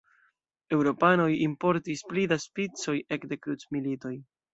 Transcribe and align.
Eŭropanoj 0.77 1.27
importis 1.47 2.01
pli 2.13 2.23
da 2.31 2.39
spicoj 2.45 2.95
ekde 3.19 3.39
krucmilitoj. 3.45 4.13